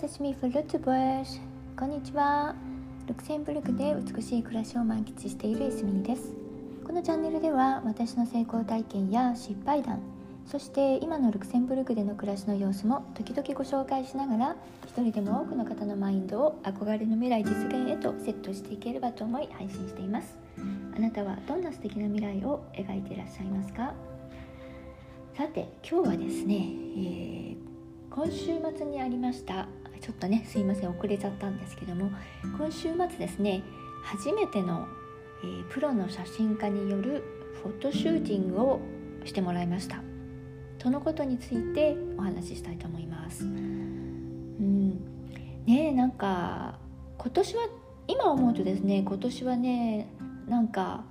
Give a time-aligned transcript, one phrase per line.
[0.00, 1.42] 久しみフルツボーシ
[1.78, 2.54] こんにちは。
[3.06, 6.32] ルクセンブルクで美しい暮らしを満喫しているエスミです。
[6.86, 10.00] このチャンネルでは私の成功体験や失敗談
[10.46, 14.56] そして今のルクセンブルクでの暮らしの様子も時々ご紹介しながら
[14.86, 20.38] 一人でも多くの方のマインドを憧れの未来実現へとセットしていければと思い配信しています。
[20.96, 23.92] あなたはどんな素敵な未来を描いていらっしゃいますか？
[25.36, 27.70] さて今日はですね、えー
[28.10, 28.46] 今週
[28.76, 29.68] 末にありました
[30.00, 32.10] ちょっとねすいません遅れちゃったんですけども
[32.56, 33.62] 今週末ですね
[34.02, 34.88] 初めての、
[35.42, 37.22] えー、プロの写真家による
[37.62, 38.80] フォトシューティングを
[39.24, 40.02] してもらいました。
[40.82, 43.44] そのことについてお話ししたいと思います。
[43.44, 44.92] うん。
[45.66, 46.78] ねなんか
[47.18, 47.68] 今年は
[48.08, 50.08] 今思うとですね今年はね
[50.48, 51.04] なんか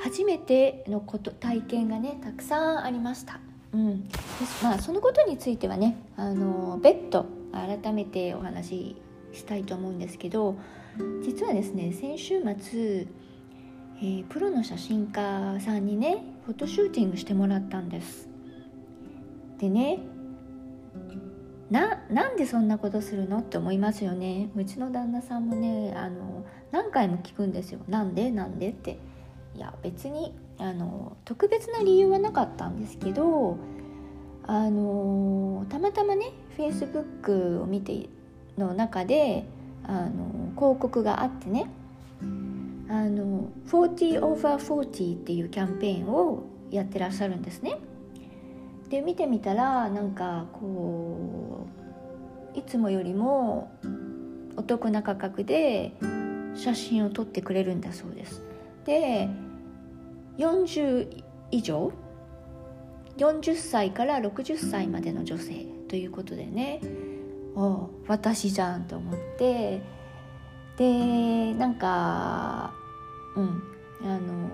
[0.00, 3.40] 初めてのこと体験がねたくさんありました。
[3.72, 4.08] うん。
[4.62, 9.02] まあ、そのことについてはねあの別途改めてお話し
[9.32, 10.56] したいと思うんですけど
[11.24, 13.06] 実はですね先週末、
[13.98, 18.28] えー、プロの写真家さんにねフォトシューティングしてもらったんです。
[19.58, 20.00] でね
[21.70, 24.50] ななんでそんなことするのって思いますよね。
[24.54, 27.80] うちの旦那さんもねあの何回も聞くんですよ。
[27.88, 28.30] なんで？
[28.30, 28.68] なんで？
[28.68, 28.98] って。
[29.56, 33.56] いや別にあの特別な理由はなかったんですけど
[34.46, 38.08] あのたまたまねフェイスブックを見て
[38.56, 39.44] の中で
[39.84, 41.70] あの広告があってね
[42.88, 47.78] あの40 over 40っていうキャンペーンをやってらっしゃるんですね。
[48.88, 51.66] で見てみたらなんかこ
[52.54, 53.72] ういつもよりも
[54.56, 55.92] お得な価格で
[56.54, 58.42] 写真を撮ってくれるんだそうです。
[58.84, 59.28] で
[60.38, 61.92] 40以上
[63.16, 66.80] ？40歳から60歳までの女性ということでね。
[67.54, 69.80] お私じゃんと思って。
[70.76, 72.74] でなんか
[73.36, 73.62] うん
[74.02, 74.48] あの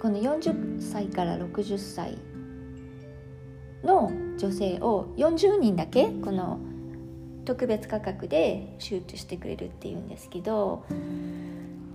[0.00, 2.18] この40歳から60歳
[3.82, 6.60] の女性を40人だけこの
[7.44, 10.84] 特別価格でシュートしてくれるっていうんですけど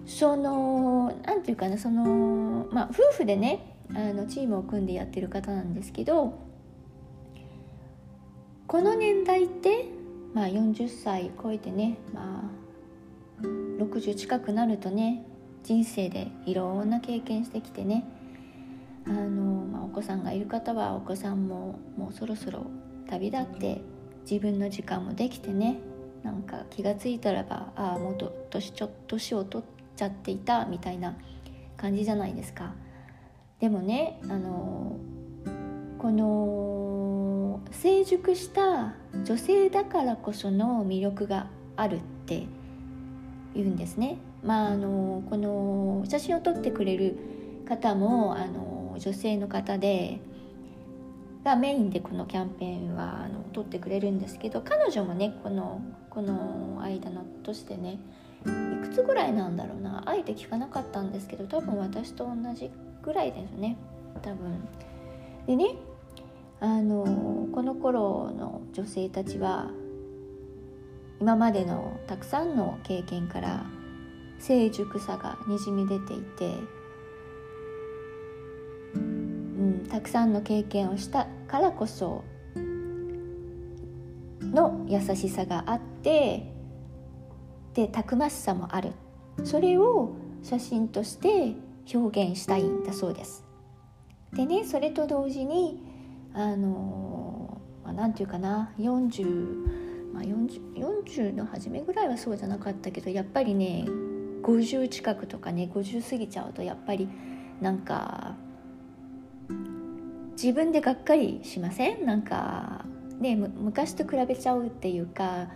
[0.06, 6.45] その何て言うかなそのまあ夫婦でねあのチームを組んでやってる方なんですけど
[8.68, 9.86] この年代って、
[10.34, 12.52] まあ、40歳超えてね、ま
[13.40, 15.24] あ、60近くなるとね
[15.64, 18.06] 人生でいろんな経験してきてね
[19.08, 22.66] あの、まあ、お子さんがいる方はお子さんももうそろそろ
[23.08, 23.82] 旅立って
[24.30, 25.78] 自分の時間もできてね
[26.24, 31.16] なんか気が付いたらばああもう年ちょ年を取っちゃっていたみたいな
[31.78, 32.74] 感じじゃないですか。
[33.60, 34.98] でもねあの
[36.00, 37.05] この
[37.72, 38.96] 成熟した
[39.26, 42.46] 女性だからこその魅力があるって
[43.54, 44.18] 言うんですね。
[44.44, 47.18] まあ、あのこの写真を撮ってくれる
[47.68, 50.20] 方もあの女性の方で
[51.44, 58.00] がメインでこのキャンペーンはあの撮ってくれるんですけど彼女もねこのこの間の年でね
[58.46, 63.78] いくつぐらいなんだろうなあえて聞かなかったんですけど多分私と同じぐらいですね
[64.22, 64.68] 多分
[65.48, 65.76] でね
[66.66, 69.70] あのこの頃の女性たちは
[71.22, 73.68] 今までのたくさんの経験から
[74.40, 76.54] 成熟さがにじみ出ていて、
[78.96, 82.24] うん、たくさんの経験をしたからこそ
[84.42, 86.52] の優しさがあって
[87.76, 88.94] でたくましさもある
[89.44, 91.54] それを写真として
[91.94, 93.44] 表現したいんだそうです。
[94.34, 95.94] でねそれと同時に
[96.38, 103.86] あのまあ、ていうかな40、まあ40、40, の初めぐらいはそうじゃなかったけどやっぱりね
[104.44, 107.08] 50近くとかね50過ぎちゃうとやっぱり
[107.62, 108.36] なんか
[110.32, 112.06] 自分でがっかりしません？
[112.06, 112.84] なんか
[113.20, 115.48] ね昔と比べちゃうっていうか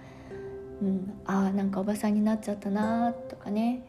[0.81, 3.83] うん、あなんかおばさんになっちゃったなとかね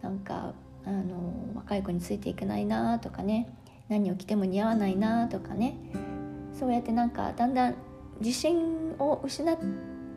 [0.00, 0.54] なんか
[0.86, 3.54] あの若い子についていけないなとかね
[3.90, 5.76] 何を着ても似合わないなとかね。
[6.60, 7.74] そうやってなんかだんだん
[8.20, 9.56] 自信を失っ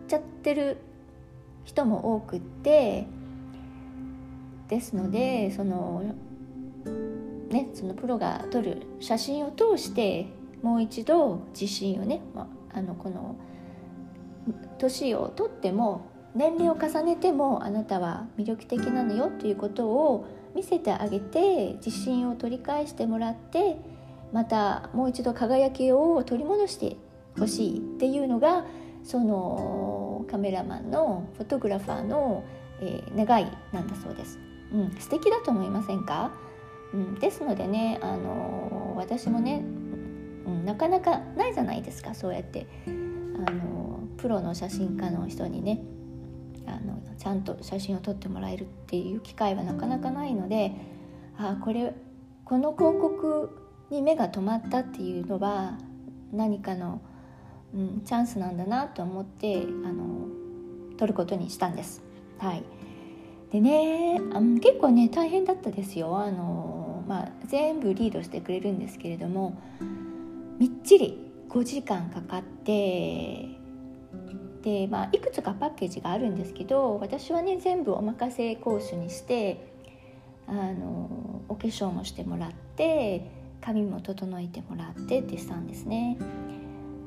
[0.09, 0.75] ちゃってる
[1.63, 3.07] 人も多くって
[4.67, 6.03] ですのでその
[7.49, 10.27] ねそのプロが撮る写真を通して
[10.61, 13.37] もう一度自信をね、まあ、あのこの
[14.79, 20.25] 年をとっても年齢を重ねてもあなたは魅力的なのよということを
[20.55, 23.77] 見せてあげて自信を取り返してもらって
[24.33, 26.97] またもう一度輝きを取り戻して
[27.39, 28.65] ほしいっていうのが
[29.03, 32.43] そのカメラマンのフォトグラファーの、
[32.81, 34.39] えー、願いなんだそうです。
[34.73, 36.31] うん、素敵だと思いませんか、
[36.93, 39.63] うん、ですのでね、あの私もね、
[40.47, 45.83] うん、なかなかないじゃないですかそうやって、あのプロの写真家の人にね
[46.65, 50.73] あのちゃんと写真を撮ってもらえるっていう機会はなかなかないので
[51.37, 51.93] あこれ
[52.45, 53.62] この広告
[53.93, 55.77] に目が止まったっていうのは
[56.33, 56.99] 何かの、
[57.73, 60.27] うん、チャンスなんだなと思ってあの
[60.97, 62.01] 撮ることにしたんです。
[62.39, 62.63] はい、
[63.51, 69.57] でねあの結構ね大変だったですよあの、まあ、全部リードしてくれるんですけれども
[70.59, 73.47] みっちり5時間かかって
[74.63, 79.71] で、まあ、いくつかパッケージがあるんですけど私はね全部お任せ講師にして
[80.47, 86.17] あのお化粧もしてもらって髪も整えてもらってってしたんですね。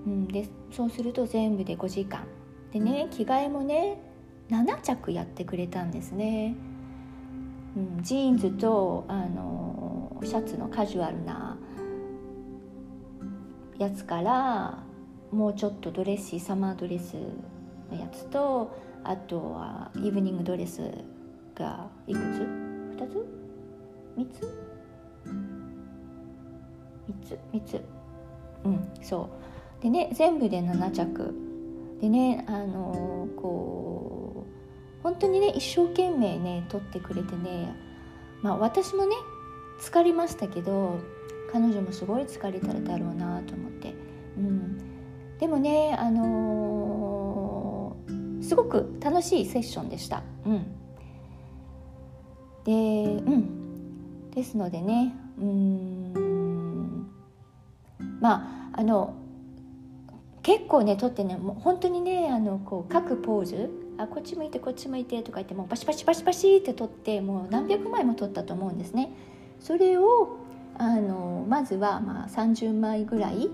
[0.06, 2.24] うん、でそうすると全部で5時間
[2.72, 4.00] でね着替えもね
[4.48, 6.54] 7着やってくれたんですね。
[7.76, 11.58] うん、ジーンズとあのシャツのカジュアルな
[13.78, 14.78] やつから
[15.30, 17.16] もうちょっとドレッシーサマードレス
[17.92, 18.74] のやつと
[19.04, 20.90] あとはイブニングドレス
[21.54, 23.26] がいくつ ?2 つ
[24.16, 24.65] ?3 つ？
[27.24, 27.84] つ3つ。
[28.64, 29.28] うんそ
[29.80, 29.82] う。
[29.82, 31.34] でね全部で7着。
[32.00, 34.44] でねあのー、こ
[35.00, 37.74] う本当にね一生懸命ね撮ってくれてね
[38.42, 39.16] まあ私もね
[39.80, 40.98] 疲れましたけど
[41.52, 43.94] 彼女もすごい疲れただろうなと思って、
[44.36, 44.78] うん、
[45.38, 50.22] でもねあのー、すごく楽しいセッションでした。
[50.44, 50.66] うん、
[52.64, 52.72] で
[53.22, 54.30] うん。
[54.30, 56.25] ですのでねうん。
[58.26, 59.14] まああの
[60.42, 69.10] 結構ね撮ってねもう本当にねあのこう各ポーズあこっち向いてこっち向いてとか言ってもうバシバシバシバシって撮ってもう何百枚も撮ったと思うんですね。
[69.60, 70.38] それを
[70.76, 73.48] あのまずはまあ30枚ぐらい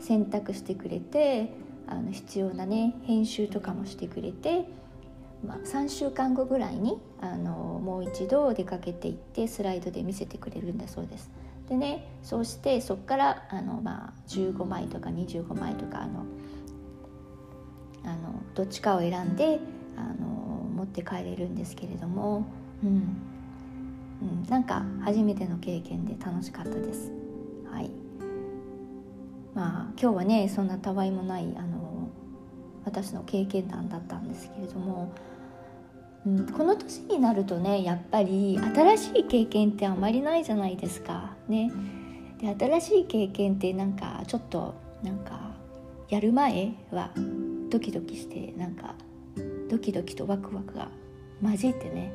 [0.00, 1.52] 選択してくれて
[1.86, 4.68] あの必要なね編集とかもしてくれて、
[5.46, 11.30] まあ、3週間後ぐらいにあのもう一度出かけていってスライドで見せてくれるんだそうです。
[11.68, 16.24] でねそうしてそこからあの、まあ、15枚とか25枚とかあの
[18.04, 19.58] あのどっちかを選んで
[19.96, 20.26] あの
[20.74, 22.46] 持って帰れるんですけれども、
[22.84, 23.16] うん、
[24.22, 27.10] うん、なんか初めての経験で楽しかったです。
[27.70, 27.90] はい。
[29.54, 32.08] まあ、今日はねそんなたわいもないあの
[32.84, 35.12] 私の経験談だったんですけれども、
[36.56, 41.36] この年になるとねやっぱり新しい経験ってあまりないじゃないですか。
[41.48, 41.70] ね、
[42.40, 44.74] で新しい経験ってなんかちょっと
[45.04, 45.54] なんか
[46.08, 47.12] やる前は
[47.70, 48.96] ドキドキしてなんか
[49.70, 50.88] ドキドキとワクワクが
[51.40, 52.12] 混じってね、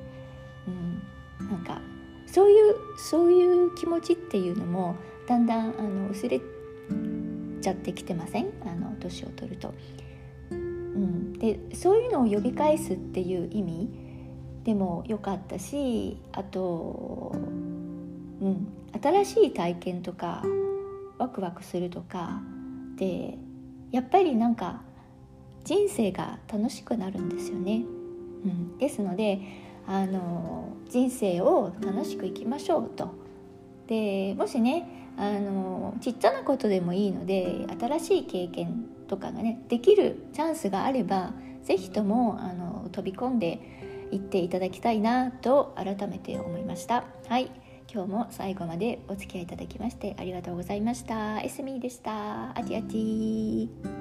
[1.40, 1.80] うん、なんか
[2.28, 6.42] そういうそういう気持ちっていうのもだんだんあの薄れ
[7.62, 8.52] ちゃってきてません？
[8.66, 9.74] あの年を取ると。
[10.96, 13.90] うん、でそういうのを呼び返すっていう意味
[14.64, 18.68] でもよかったしあと、うん、
[19.02, 20.44] 新しい体験とか
[21.18, 22.42] ワクワクするとか
[22.98, 23.38] で
[23.92, 24.82] やっぱりなんか
[25.64, 27.84] 人生が楽しくなるんですよね。
[28.44, 29.40] うん、ですので
[29.88, 33.10] あの人生を楽しく生きましょうと。
[33.88, 43.60] でもしねあのちっちゃなことでもいいので新しい経験とかがねできるチャンスがあれば是非ともあの飛び込んで
[44.10, 47.04] いっていただきたいなと改めて思いました。
[47.28, 47.52] はい
[47.94, 51.42] 今日も最後までお付き合いいただきましてありがとうございました。
[51.42, 52.52] エスミーでした。
[52.52, 54.01] アティアティ